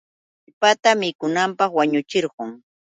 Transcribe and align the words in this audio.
Wallpatam 0.45 0.97
mikunanpaq 1.01 1.71
wañuchirqun. 1.77 2.49